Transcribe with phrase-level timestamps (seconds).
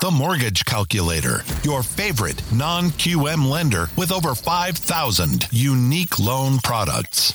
[0.00, 7.34] The Mortgage Calculator, your favorite non QM lender with over 5,000 unique loan products.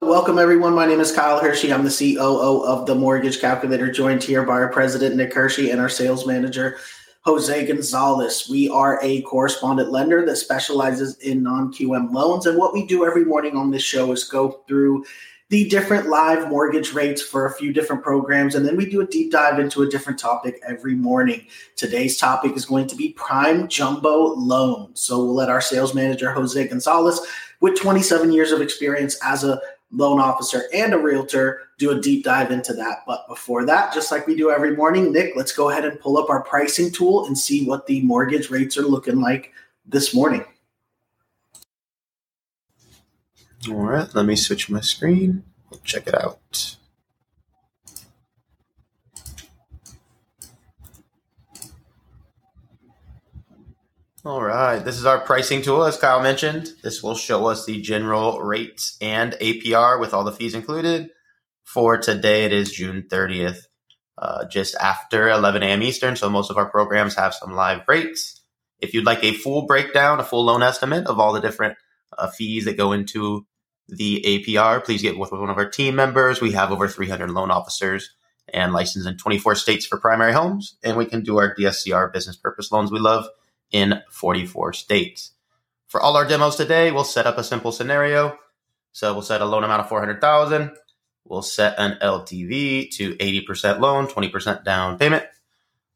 [0.00, 0.74] Welcome, everyone.
[0.74, 1.72] My name is Kyle Hiersche.
[1.72, 5.80] I'm the COO of the Mortgage Calculator, joined here by our president, Nick Hiersche, and
[5.80, 6.76] our sales manager,
[7.22, 8.48] Jose Gonzalez.
[8.48, 12.46] We are a correspondent lender that specializes in non QM loans.
[12.46, 15.04] And what we do every morning on this show is go through
[15.50, 18.54] the different live mortgage rates for a few different programs.
[18.54, 21.46] And then we do a deep dive into a different topic every morning.
[21.74, 25.00] Today's topic is going to be prime jumbo loans.
[25.00, 27.20] So we'll let our sales manager, Jose Gonzalez,
[27.60, 32.24] with 27 years of experience as a loan officer and a realtor, do a deep
[32.24, 32.98] dive into that.
[33.06, 36.18] But before that, just like we do every morning, Nick, let's go ahead and pull
[36.18, 39.52] up our pricing tool and see what the mortgage rates are looking like
[39.86, 40.44] this morning.
[43.66, 45.42] All right, let me switch my screen.
[45.82, 46.76] Check it out.
[54.24, 56.68] All right, this is our pricing tool, as Kyle mentioned.
[56.82, 61.10] This will show us the general rates and APR with all the fees included.
[61.64, 63.62] For today, it is June 30th,
[64.18, 65.82] uh, just after 11 a.m.
[65.82, 66.14] Eastern.
[66.14, 68.42] So most of our programs have some live rates.
[68.80, 71.76] If you'd like a full breakdown, a full loan estimate of all the different
[72.16, 73.46] uh, fees that go into
[73.88, 76.40] the APR, please get with one of our team members.
[76.40, 78.10] We have over 300 loan officers
[78.52, 82.36] and licensed in 24 states for primary homes, and we can do our DSCR business
[82.36, 83.26] purpose loans we love
[83.70, 85.32] in 44 states.
[85.86, 88.38] For all our demos today, we'll set up a simple scenario.
[88.92, 90.72] So we'll set a loan amount of 400,000.
[91.24, 95.24] We'll set an LTV to 80% loan, 20% down payment.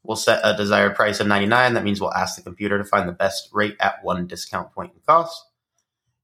[0.02, 1.74] We'll set a desired price of 99.
[1.74, 4.92] That means we'll ask the computer to find the best rate at one discount point
[4.94, 5.44] in cost.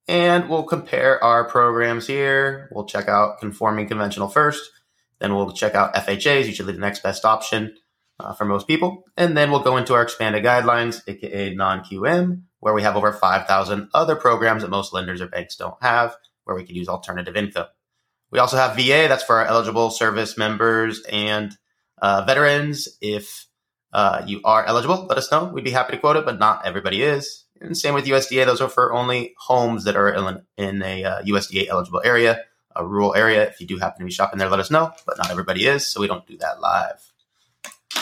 [0.09, 2.71] And we'll compare our programs here.
[2.73, 4.71] We'll check out conforming conventional first.
[5.19, 7.77] Then we'll check out FHAs, usually the next best option
[8.19, 9.05] uh, for most people.
[9.17, 13.13] And then we'll go into our expanded guidelines, aka non QM, where we have over
[13.13, 17.37] 5,000 other programs that most lenders or banks don't have, where we can use alternative
[17.37, 17.67] income.
[18.31, 21.57] We also have VA, that's for our eligible service members and
[22.01, 22.89] uh, veterans.
[23.01, 23.47] If
[23.93, 25.45] uh, you are eligible, let us know.
[25.45, 27.45] We'd be happy to quote it, but not everybody is.
[27.61, 31.23] And same with USDA; those are for only homes that are in, in a uh,
[31.23, 32.45] USDA eligible area,
[32.77, 33.49] a rural area.
[33.49, 34.93] If you do happen to be shopping there, let us know.
[35.07, 37.13] But not everybody is, so we don't do that live.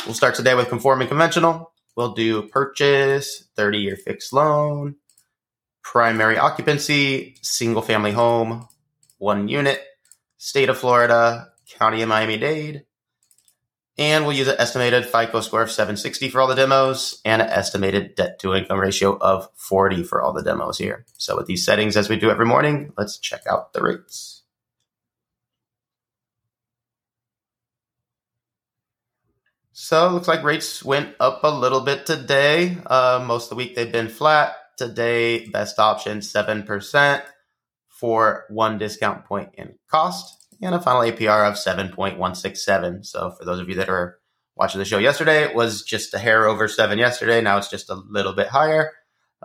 [0.04, 1.72] We'll start today with conforming conventional.
[1.96, 4.96] We'll do purchase, 30 year fixed loan,
[5.82, 8.68] primary occupancy, single family home,
[9.18, 9.80] one unit,
[10.36, 12.85] state of Florida, county of Miami Dade,
[13.98, 17.48] and we'll use an estimated FICO score of 760 for all the demos and an
[17.48, 21.06] estimated debt to income ratio of 40 for all the demos here.
[21.16, 24.42] So with these settings, as we do every morning, let's check out the rates.
[29.72, 32.78] So looks like rates went up a little bit today.
[32.86, 34.56] Uh, most of the week they've been flat.
[34.76, 37.22] Today, best option 7%
[37.88, 43.06] for one discount point in cost and a final APR of 7.167.
[43.06, 44.18] So for those of you that are
[44.56, 47.40] watching the show yesterday, it was just a hair over seven yesterday.
[47.40, 48.92] Now it's just a little bit higher.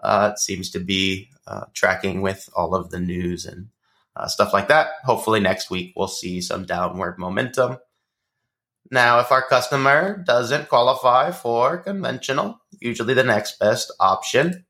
[0.02, 3.68] Uh, it seems to be uh, tracking with all of the news and
[4.16, 4.88] uh, stuff like that.
[5.04, 7.78] Hopefully next week we'll see some downward momentum.
[8.90, 14.66] Now, if our customer doesn't qualify for conventional, usually the next best option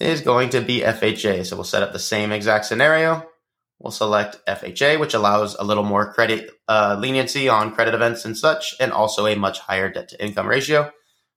[0.00, 1.46] is going to be FHA.
[1.46, 3.28] So we'll set up the same exact scenario.
[3.78, 8.36] We'll select FHA, which allows a little more credit uh, leniency on credit events and
[8.36, 10.90] such, and also a much higher debt to income ratio.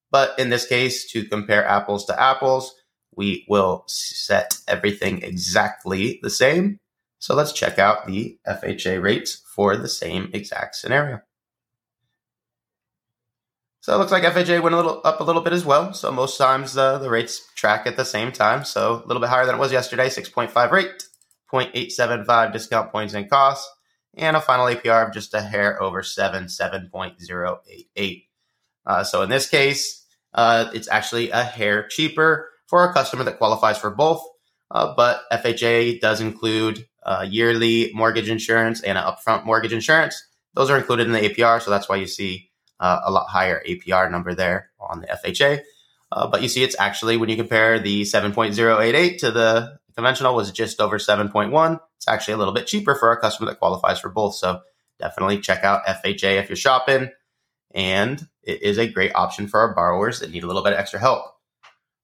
[0.10, 2.74] But in this case, to compare apples to apples,
[3.16, 6.80] we will set everything exactly the same.
[7.20, 11.22] So let's check out the FHA rates for the same exact scenario.
[13.82, 15.94] So it looks like FHA went a little up a little bit as well.
[15.94, 18.64] So most times uh, the rates track at the same time.
[18.64, 21.08] So a little bit higher than it was yesterday, 6.5 rate.
[21.52, 23.70] 0.875 discount points and costs,
[24.16, 28.26] and a final APR of just a hair over 7, 7.088.
[28.86, 33.38] Uh, so in this case, uh, it's actually a hair cheaper for a customer that
[33.38, 34.24] qualifies for both,
[34.72, 40.22] uh, but FHA does include uh, yearly mortgage insurance and an upfront mortgage insurance.
[40.54, 42.50] Those are included in the APR, so that's why you see
[42.80, 45.62] uh, a lot higher APR number there on the FHA.
[46.12, 50.52] Uh, but you see, it's actually when you compare the 7.088 to the conventional was
[50.52, 51.80] just over 7.1.
[51.98, 54.36] It's actually a little bit cheaper for a customer that qualifies for both.
[54.36, 54.62] So
[55.00, 57.10] definitely check out FHA if you're shopping.
[57.74, 60.80] And it is a great option for our borrowers that need a little bit of
[60.80, 61.24] extra help.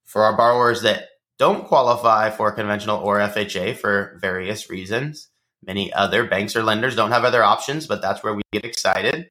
[0.05, 1.07] For our borrowers that
[1.37, 5.29] don't qualify for conventional or FHA for various reasons,
[5.65, 9.29] many other banks or lenders don't have other options, but that's where we get excited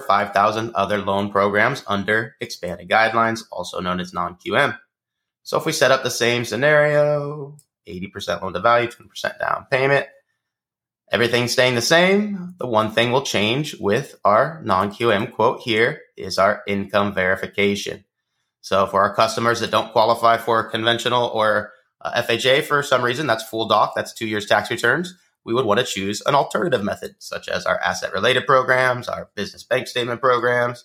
[0.00, 4.78] 5,000 other loan programs under expanded guidelines, also known as non QM.
[5.42, 7.56] So if we set up the same scenario,
[7.86, 10.06] 80% loan to value, 20% down payment,
[11.10, 12.54] everything staying the same.
[12.58, 18.04] The one thing will change with our non QM quote here is our income verification.
[18.60, 23.26] So for our customers that don't qualify for conventional or uh, FHA for some reason,
[23.26, 25.16] that's full doc, that's two years tax returns.
[25.44, 29.30] We would want to choose an alternative method, such as our asset related programs, our
[29.34, 30.84] business bank statement programs,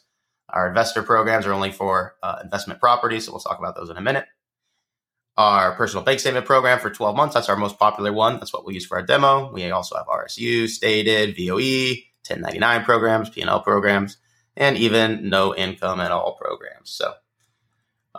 [0.50, 3.26] our investor programs are only for uh, investment properties.
[3.26, 4.26] So we'll talk about those in a minute.
[5.38, 8.40] Our personal bank statement program for 12 months, that's our most popular one.
[8.40, 9.52] That's what we use for our demo.
[9.52, 14.18] We also have RSU, stated, VOE, 1099 programs, P&L programs,
[14.56, 16.90] and even no income at all programs.
[16.90, 17.14] So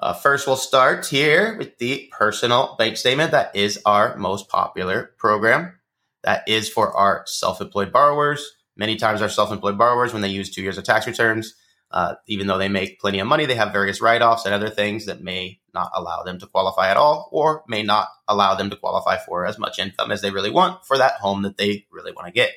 [0.00, 3.32] uh, first, we'll start here with the personal bank statement.
[3.32, 5.74] That is our most popular program.
[6.22, 8.52] That is for our self employed borrowers.
[8.76, 11.54] Many times, our self employed borrowers, when they use two years of tax returns,
[11.90, 14.70] uh, even though they make plenty of money, they have various write offs and other
[14.70, 18.70] things that may not allow them to qualify at all or may not allow them
[18.70, 21.86] to qualify for as much income as they really want for that home that they
[21.90, 22.52] really want to get.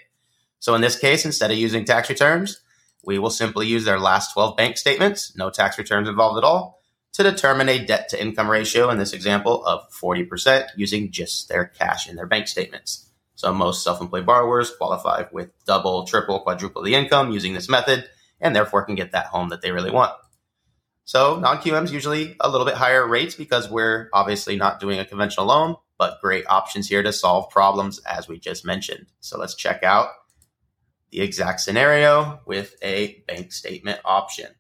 [0.59, 2.61] So, in this case, instead of using tax returns,
[3.03, 6.81] we will simply use their last 12 bank statements, no tax returns involved at all,
[7.13, 11.65] to determine a debt to income ratio in this example of 40% using just their
[11.65, 13.09] cash in their bank statements.
[13.35, 18.07] So most self-employed borrowers qualify with double, triple, quadruple the income using this method
[18.39, 20.13] and therefore can get that home that they really want.
[21.11, 25.03] So non-QM is usually a little bit higher rates because we're obviously not doing a
[25.03, 29.07] conventional loan, but great options here to solve problems as we just mentioned.
[29.19, 30.07] So let's check out
[31.09, 34.51] the exact scenario with a bank statement option.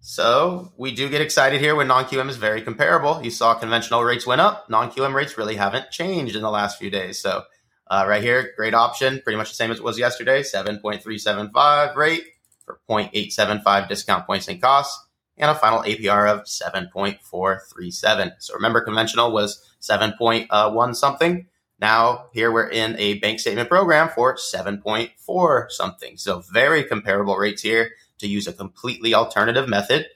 [0.00, 3.22] So we do get excited here when non-QM is very comparable.
[3.24, 4.68] You saw conventional rates went up.
[4.68, 7.18] Non-QM rates really haven't changed in the last few days.
[7.18, 7.44] So
[7.86, 12.24] uh, right here, great option, pretty much the same as it was yesterday, 7.375 rate
[12.86, 15.06] for 0.875 discount points and costs,
[15.36, 18.32] and a final APR of 7.437.
[18.38, 21.46] So remember, conventional was 7.1 uh, something.
[21.80, 26.18] Now here we're in a bank statement program for 7.4 something.
[26.18, 30.06] So very comparable rates here to use a completely alternative method.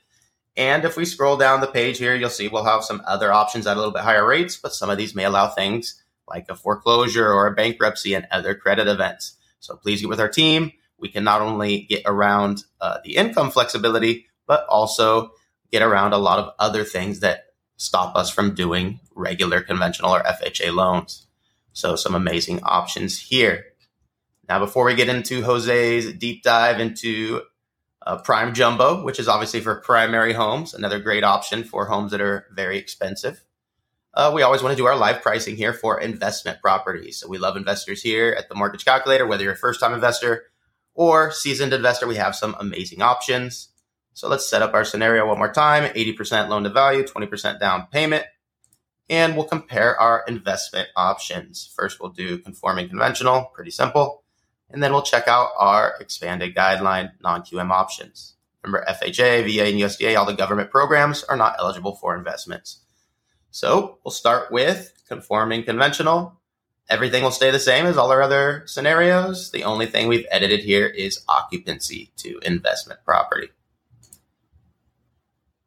[0.57, 3.67] And if we scroll down the page here, you'll see we'll have some other options
[3.67, 6.55] at a little bit higher rates, but some of these may allow things like a
[6.55, 9.37] foreclosure or a bankruptcy and other credit events.
[9.59, 10.73] So please get with our team.
[10.99, 15.33] We can not only get around uh, the income flexibility, but also
[15.71, 17.47] get around a lot of other things that
[17.77, 21.27] stop us from doing regular conventional or FHA loans.
[21.73, 23.65] So some amazing options here.
[24.49, 27.43] Now, before we get into Jose's deep dive into
[28.07, 32.21] uh, Prime Jumbo, which is obviously for primary homes, another great option for homes that
[32.21, 33.45] are very expensive.
[34.13, 37.19] Uh, we always want to do our live pricing here for investment properties.
[37.19, 40.45] So we love investors here at the Mortgage Calculator, whether you're a first time investor
[40.95, 43.69] or seasoned investor, we have some amazing options.
[44.15, 47.89] So let's set up our scenario one more time 80% loan to value, 20% down
[47.91, 48.25] payment.
[49.11, 51.71] And we'll compare our investment options.
[51.77, 54.23] First, we'll do conforming conventional, pretty simple.
[54.71, 58.35] And then we'll check out our expanded guideline non QM options.
[58.63, 62.81] Remember, FHA, VA, and USDA, all the government programs are not eligible for investments.
[63.51, 66.41] So we'll start with conforming conventional.
[66.89, 69.51] Everything will stay the same as all our other scenarios.
[69.51, 73.49] The only thing we've edited here is occupancy to investment property.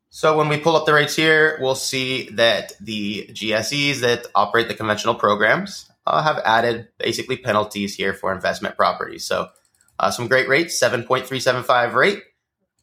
[0.10, 4.68] So when we pull up the rates here, we'll see that the GSEs that operate
[4.68, 9.26] the conventional programs uh, have added basically penalties here for investment properties.
[9.26, 9.50] So
[10.00, 12.24] uh, some great rates, 7.375 rate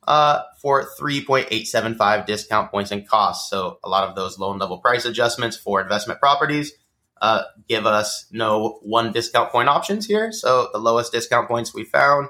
[0.07, 3.51] uh, for 3.875 discount points and costs.
[3.51, 6.73] So a lot of those loan level price adjustments for investment properties
[7.21, 10.33] uh, give us no one discount point options here.
[10.33, 12.29] So the lowest discount points we found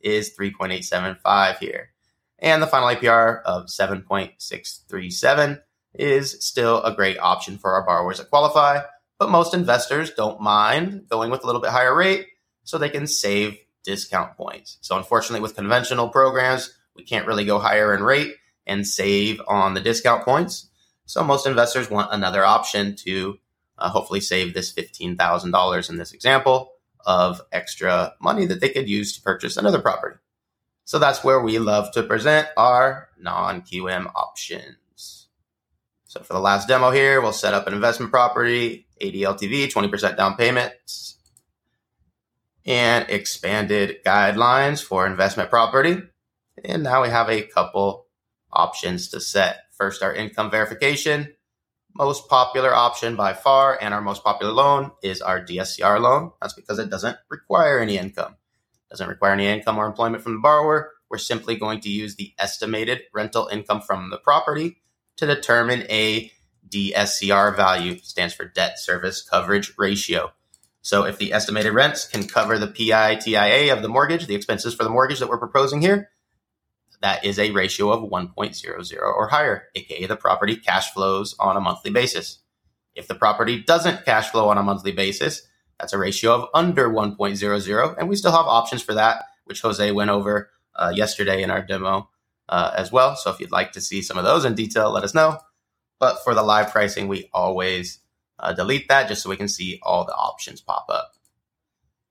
[0.00, 1.90] is 3.875 here.
[2.38, 5.60] And the final APR of 7.637
[5.94, 8.80] is still a great option for our borrowers that qualify
[9.18, 12.26] but most investors don't mind going with a little bit higher rate
[12.64, 14.78] so they can save discount points.
[14.80, 18.34] So unfortunately with conventional programs, we can't really go higher in rate
[18.66, 20.68] and save on the discount points.
[21.06, 23.38] So most investors want another option to
[23.78, 26.72] uh, hopefully save this $15,000 in this example
[27.06, 30.16] of extra money that they could use to purchase another property.
[30.84, 35.28] So that's where we love to present our non-QM options.
[36.06, 40.16] So for the last demo here, we'll set up an investment property 80 LTV, 20%
[40.16, 40.72] down payment,
[42.64, 46.02] and expanded guidelines for investment property.
[46.64, 48.06] And now we have a couple
[48.52, 49.64] options to set.
[49.72, 51.34] First, our income verification.
[51.96, 56.32] Most popular option by far and our most popular loan is our DSCR loan.
[56.40, 58.34] That's because it doesn't require any income.
[58.90, 60.90] Doesn't require any income or employment from the borrower.
[61.08, 64.78] We're simply going to use the estimated rental income from the property
[65.18, 66.32] to determine a
[66.68, 70.32] DSCR value, stands for debt service coverage ratio.
[70.82, 74.82] So if the estimated rents can cover the PITIA of the mortgage, the expenses for
[74.82, 76.10] the mortgage that we're proposing here,
[77.04, 81.60] that is a ratio of 1.00 or higher, aka the property cash flows on a
[81.60, 82.38] monthly basis.
[82.94, 85.46] If the property doesn't cash flow on a monthly basis,
[85.78, 89.92] that's a ratio of under 1.00, and we still have options for that, which Jose
[89.92, 92.08] went over uh, yesterday in our demo
[92.48, 93.16] uh, as well.
[93.16, 95.40] So if you'd like to see some of those in detail, let us know.
[96.00, 97.98] But for the live pricing, we always
[98.38, 101.12] uh, delete that just so we can see all the options pop up.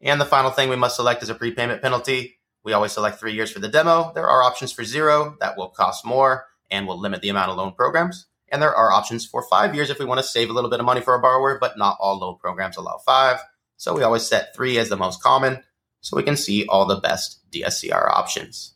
[0.01, 2.37] And the final thing we must select is a prepayment penalty.
[2.63, 4.11] We always select three years for the demo.
[4.15, 7.57] There are options for zero that will cost more and will limit the amount of
[7.57, 8.27] loan programs.
[8.49, 10.79] And there are options for five years if we want to save a little bit
[10.79, 13.39] of money for a borrower, but not all loan programs allow five.
[13.77, 15.63] So we always set three as the most common
[16.01, 18.73] so we can see all the best DSCR options.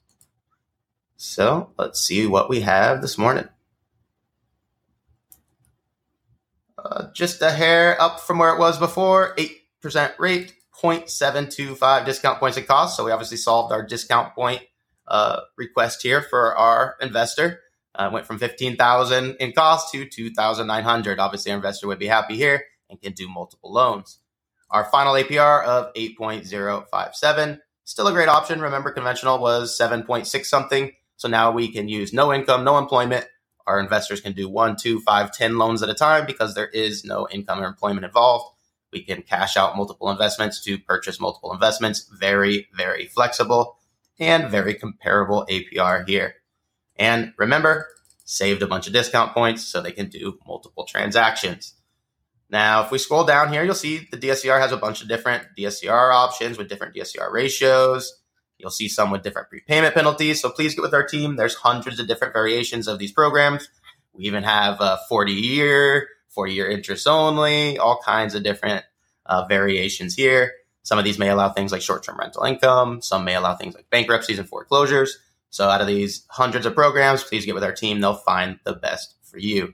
[1.15, 3.47] So let's see what we have this morning.
[6.77, 9.35] Uh, just a hair up from where it was before,
[9.83, 12.95] 8% rate, 0.725 discount points of cost.
[12.95, 14.61] So we obviously solved our discount point
[15.07, 17.61] uh, request here for our investor.
[17.95, 21.19] Uh, went from 15,000 in cost to 2,900.
[21.19, 24.19] Obviously, our investor would be happy here and can do multiple loans.
[24.69, 27.59] Our final APR of 8.057.
[27.85, 28.61] Still a great option.
[28.61, 30.91] Remember, conventional was 7.6 something.
[31.15, 33.25] So now we can use no income, no employment.
[33.65, 37.03] Our investors can do one, two, five, ten loans at a time because there is
[37.03, 38.56] no income or employment involved.
[38.97, 42.09] We can cash out multiple investments to purchase multiple investments.
[42.19, 43.77] Very, very flexible
[44.19, 46.37] and very comparable APR here.
[46.95, 47.87] And remember,
[48.25, 51.75] saved a bunch of discount points so they can do multiple transactions.
[52.49, 55.43] Now, if we scroll down here, you'll see the DSCR has a bunch of different
[55.55, 58.19] DSCR options with different DSCR ratios.
[58.57, 60.41] You'll see some with different prepayment penalties.
[60.41, 61.35] So please get with our team.
[61.35, 63.69] There's hundreds of different variations of these programs.
[64.13, 68.85] We even have a 40 year, 40 your interest only, all kinds of different
[69.25, 70.51] uh, variations here.
[70.83, 73.01] Some of these may allow things like short term rental income.
[73.01, 75.17] Some may allow things like bankruptcies and foreclosures.
[75.49, 77.99] So out of these hundreds of programs, please get with our team.
[77.99, 79.73] They'll find the best for you.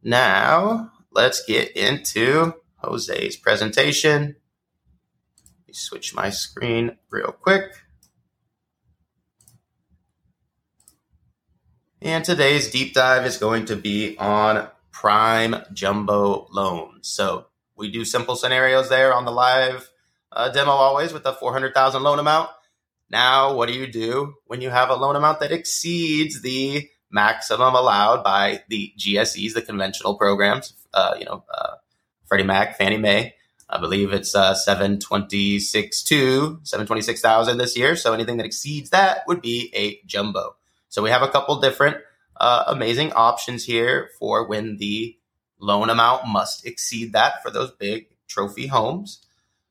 [0.00, 4.36] Now, let's get into Jose's presentation.
[5.42, 7.72] Let me switch my screen real quick.
[12.00, 14.68] And today's deep dive is going to be on
[15.00, 17.06] prime jumbo loans.
[17.08, 19.90] So we do simple scenarios there on the live
[20.32, 22.48] uh, demo always with a 400,000 loan amount.
[23.10, 27.74] Now, what do you do when you have a loan amount that exceeds the maximum
[27.74, 31.74] allowed by the GSEs, the conventional programs, uh, you know, uh,
[32.24, 33.34] Freddie Mac, Fannie Mae.
[33.68, 37.96] I believe it's uh, 726 to 726,000 this year.
[37.96, 40.56] So anything that exceeds that would be a jumbo.
[40.88, 41.98] So we have a couple different
[42.40, 45.16] uh, amazing options here for when the
[45.58, 49.24] loan amount must exceed that for those big trophy homes.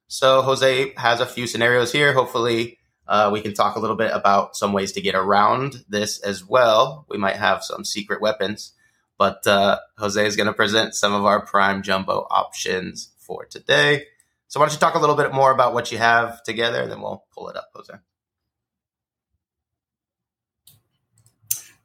[0.08, 2.14] So Jose has a few scenarios here.
[2.14, 6.20] Hopefully, uh, we can talk a little bit about some ways to get around this
[6.22, 7.06] as well.
[7.10, 8.74] We might have some secret weapons,
[9.18, 14.06] but uh, Jose is going to present some of our prime jumbo options for today.
[14.48, 16.92] So why don't you talk a little bit more about what you have together, and
[16.92, 17.94] then we'll pull it up, Jose.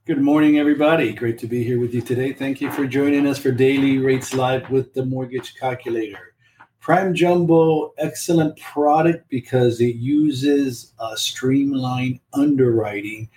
[0.06, 1.12] Good morning, everybody.
[1.12, 2.32] Great to be here with you today.
[2.32, 6.34] Thank you for joining us for Daily Rates Live with the Mortgage Calculator.
[6.80, 13.28] Prime Jumbo, excellent product because it uses a streamlined underwriting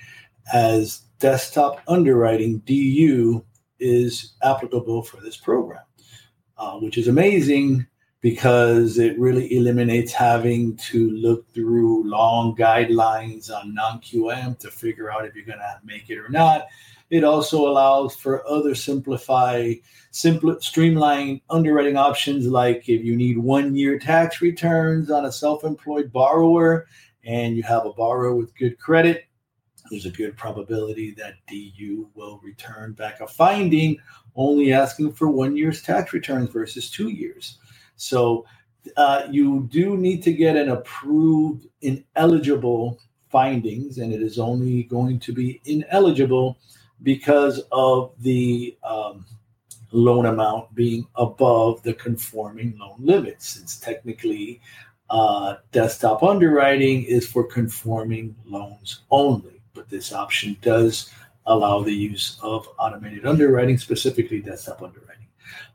[0.53, 3.43] as desktop underwriting DU
[3.81, 5.83] is applicable for this program,
[6.57, 7.85] uh, which is amazing
[8.23, 15.11] because it really eliminates having to look through long guidelines on non QM to figure
[15.11, 16.67] out if you're going to make it or not.
[17.09, 19.73] It also allows for other simplify,
[20.11, 25.65] simple, streamlined underwriting options like if you need one year tax returns on a self
[25.65, 26.87] employed borrower
[27.25, 29.25] and you have a borrower with good credit,
[29.91, 33.97] there's a good probability that DU will return back a finding
[34.37, 37.59] only asking for one year's tax returns versus two years.
[37.97, 38.45] So
[38.97, 45.19] uh, you do need to get an approved ineligible findings, and it is only going
[45.21, 46.57] to be ineligible
[47.03, 49.25] because of the um,
[49.91, 53.49] loan amount being above the conforming loan limits.
[53.49, 54.61] Since technically,
[55.09, 61.11] uh, desktop underwriting is for conforming loans only, but this option does
[61.47, 65.12] allow the use of automated underwriting, specifically desktop underwriting.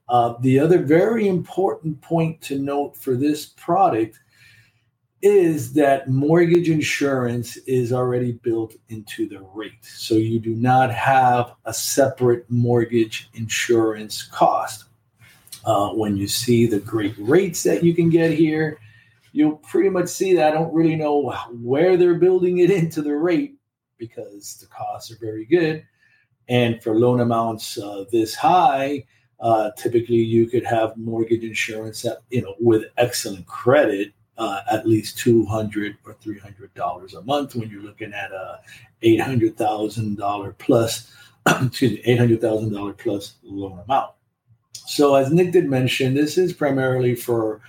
[0.08, 4.20] Uh, the other very important point to note for this product
[5.20, 9.84] is that mortgage insurance is already built into the rate.
[9.84, 14.84] So you do not have a separate mortgage insurance cost.
[15.64, 18.78] Uh, when you see the great rates that you can get here,
[19.32, 20.52] you'll pretty much see that.
[20.52, 23.56] I don't really know where they're building it into the rate
[23.98, 25.84] because the costs are very good.
[26.48, 29.04] And for loan amounts uh, this high,
[29.40, 34.86] uh, typically you could have mortgage insurance that, you know, with excellent credit uh, at
[34.86, 38.60] least two hundred or three hundred dollars a month when you're looking at a
[39.02, 41.12] eight hundred thousand dollar plus,
[41.46, 44.12] excuse me, eight hundred thousand dollar plus loan amount.
[44.72, 47.60] So as Nick did mention, this is primarily for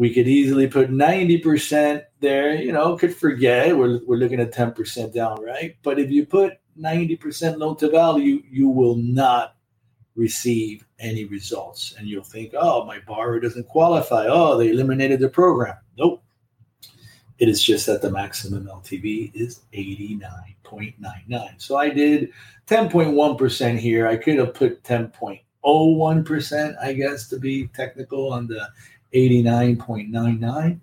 [0.00, 5.12] we could easily put 90% there, you know, could forget we're, we're looking at 10%
[5.12, 5.76] down, right?
[5.82, 9.56] But if you put 90% loan to value, you will not
[10.16, 11.96] receive any results.
[11.98, 14.24] And you'll think, oh, my borrower doesn't qualify.
[14.26, 15.76] Oh, they eliminated the program.
[15.98, 16.24] Nope.
[17.40, 21.54] It is just that the maximum LTV is 89.99.
[21.56, 22.32] So I did
[22.66, 24.06] 10.1% here.
[24.06, 28.68] I could have put 10.01%, I guess, to be technical on the
[29.14, 30.80] 89.99.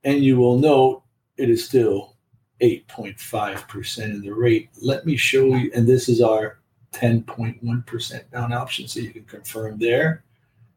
[0.05, 1.03] and you will note
[1.39, 2.17] it is still
[2.61, 4.69] 8.5% in the rate.
[4.83, 6.61] Let me show you, and this is our
[6.93, 10.25] 10.1% down option, so you can confirm there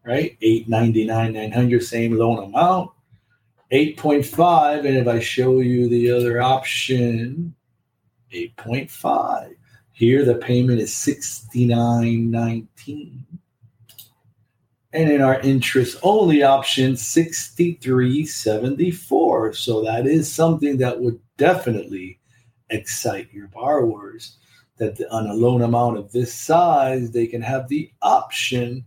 [0.05, 0.37] right?
[0.41, 2.91] 899, 900, same loan amount.
[3.71, 7.55] 8.5, and if I show you the other option,
[8.31, 9.55] 8.5.
[9.95, 13.19] Here the payment is 69.19.
[14.91, 19.55] And in our interest only option, 63.74.
[19.55, 22.19] So that is something that would definitely
[22.69, 24.35] excite your borrowers
[24.77, 28.83] that on a loan amount of this size, they can have the option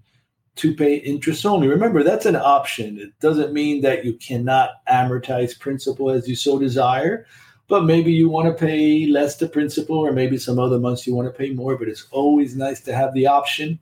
[0.57, 1.69] to pay interest only.
[1.69, 2.99] Remember, that's an option.
[2.99, 7.25] It doesn't mean that you cannot amortize principal as you so desire,
[7.69, 11.15] but maybe you want to pay less to principal, or maybe some other months you
[11.15, 11.77] want to pay more.
[11.77, 13.79] But it's always nice to have the option.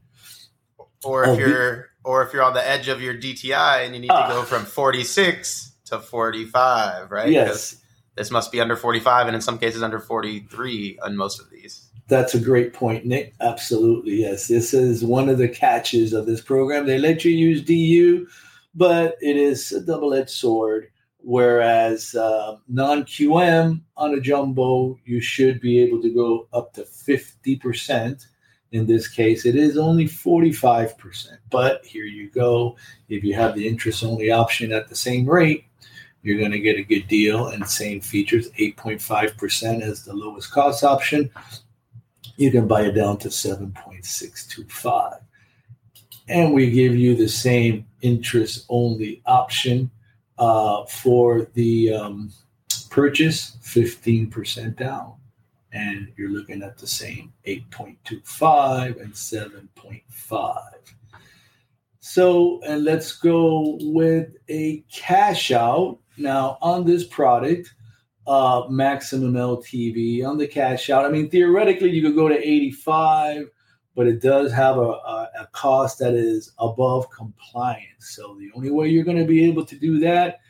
[1.04, 4.00] Or if you're, the, or if you're on the edge of your DTI and you
[4.00, 4.44] need uh, to go ah.
[4.44, 7.30] from 46 to 45, right?
[7.30, 7.80] Yes.
[8.16, 11.88] This must be under 45, and in some cases under 43 on most of these.
[12.08, 13.34] That's a great point, Nick.
[13.40, 14.20] Absolutely.
[14.22, 14.48] Yes.
[14.48, 16.86] This is one of the catches of this program.
[16.86, 18.26] They let you use DU,
[18.74, 20.90] but it is a double edged sword
[21.26, 26.82] Whereas uh, non QM on a jumbo, you should be able to go up to
[26.82, 28.26] 50%.
[28.70, 31.38] In this case, it is only 45%.
[31.50, 32.76] But here you go.
[33.08, 35.64] If you have the interest only option at the same rate,
[36.22, 40.84] you're going to get a good deal and same features 8.5% as the lowest cost
[40.84, 41.28] option.
[42.36, 45.18] You can buy it down to 7.625.
[46.28, 49.90] And we give you the same interest only option
[50.38, 52.32] uh, for the um,
[52.90, 55.14] purchase, 15% down.
[55.72, 60.62] And you're looking at the same 8.25 and 7.5.
[62.00, 65.98] So, and let's go with a cash out.
[66.16, 67.74] Now, on this product,
[68.26, 71.04] uh, maximum LTV on the cash out.
[71.04, 73.50] I mean, theoretically, you could go to 85,
[73.96, 78.10] but it does have a, a, a cost that is above compliance.
[78.14, 80.40] So the only way you're going to be able to do that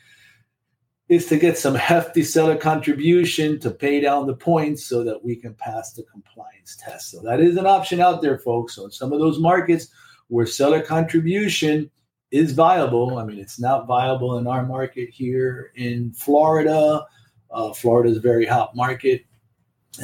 [1.07, 5.37] is to get some hefty seller contribution to pay down the points so that we
[5.37, 7.11] can pass the compliance test.
[7.11, 8.75] So that is an option out there, folks.
[8.75, 9.87] So in some of those markets
[10.27, 11.89] where seller contribution
[12.31, 17.05] is viable, I mean, it's not viable in our market here in Florida.
[17.49, 19.23] Uh, Florida is a very hot market,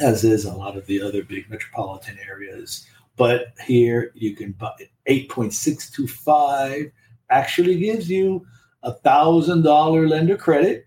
[0.00, 2.86] as is a lot of the other big metropolitan areas.
[3.16, 4.72] But here you can buy
[5.08, 6.90] 8.625
[7.30, 8.46] actually gives you
[8.82, 10.86] a thousand dollar lender credit.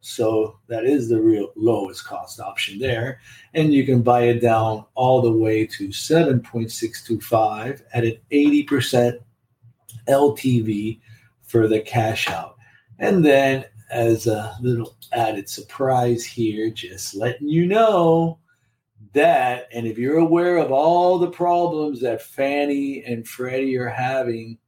[0.00, 3.20] So that is the real lowest cost option there.
[3.54, 9.18] And you can buy it down all the way to 7.625 at an 80%
[10.08, 11.00] LTV
[11.42, 12.56] for the cash out.
[12.98, 18.38] And then as a little added surprise here, just letting you know
[19.12, 24.58] that, and if you're aware of all the problems that Fannie and Freddie are having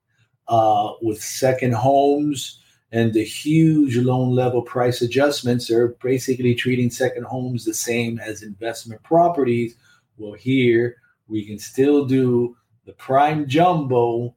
[0.49, 2.61] uh, with second homes
[2.93, 8.43] and the huge loan level price adjustments, they're basically treating second homes the same as
[8.43, 9.77] investment properties.
[10.17, 10.97] Well, here
[11.29, 14.35] we can still do the prime jumbo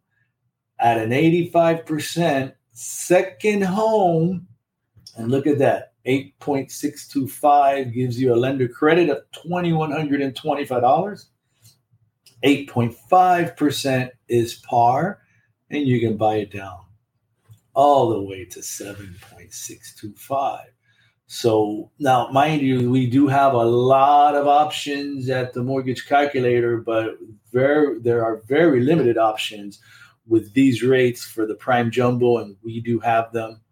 [0.79, 4.47] at an 85% second home.
[5.15, 11.25] And look at that 8.625 gives you a lender credit of $2,125.
[12.43, 15.19] 8.5% is par,
[15.69, 16.79] and you can buy it down
[17.73, 20.59] all the way to 7.625.
[21.25, 26.77] So now, mind you, we do have a lot of options at the mortgage calculator,
[26.77, 27.17] but
[27.51, 29.79] very, there are very limited options
[30.27, 33.62] with these rates for the prime jumbo, and we do have them.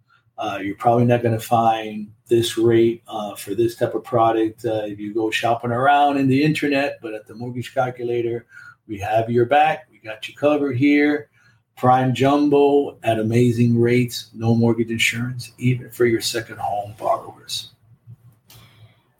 [0.42, 4.66] Uh, you're probably not going to find this rate uh, for this type of product
[4.66, 6.98] uh, if you go shopping around in the internet.
[7.00, 8.48] But at the mortgage calculator,
[8.88, 9.88] we have your back.
[9.92, 11.30] We got you covered here.
[11.78, 17.72] Prime Jumbo at amazing rates, no mortgage insurance, even for your second home borrowers.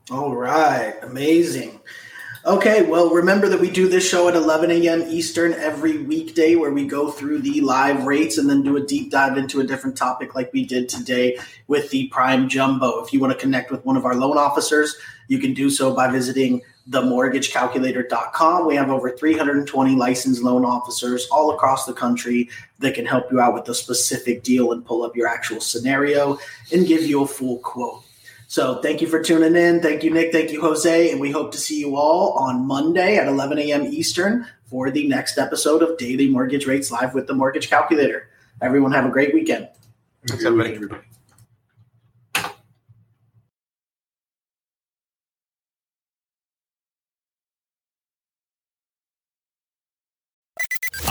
[0.10, 1.80] All right, amazing.
[2.44, 5.04] Okay, well, remember that we do this show at 11 a.m.
[5.04, 9.12] Eastern every weekday where we go through the live rates and then do a deep
[9.12, 13.04] dive into a different topic like we did today with the Prime Jumbo.
[13.04, 14.96] If you want to connect with one of our loan officers,
[15.28, 18.66] you can do so by visiting themortgagecalculator.com.
[18.66, 22.50] We have over 320 licensed loan officers all across the country
[22.80, 26.40] that can help you out with a specific deal and pull up your actual scenario
[26.74, 28.04] and give you a full quote.
[28.52, 29.80] So thank you for tuning in.
[29.80, 30.34] Thank you, Nick.
[30.34, 31.10] Thank you, Jose.
[31.10, 33.86] And we hope to see you all on Monday at 11 a.m.
[33.86, 38.28] Eastern for the next episode of Daily Mortgage Rates Live with the Mortgage Calculator.
[38.62, 39.70] Everyone have a great weekend.
[40.28, 40.76] Thanks, everybody.
[40.76, 41.02] everybody.